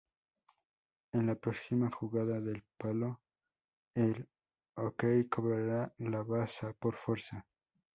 En 1.11 1.27
la 1.27 1.35
próxima 1.35 1.91
jugada 1.91 2.41
del 2.41 2.63
palo 2.75 3.21
el 3.93 4.27
♥K 4.75 5.29
cobrará 5.29 5.93
la 5.99 6.23
baza, 6.23 6.73
por 6.73 6.95
fuerza. 6.95 7.45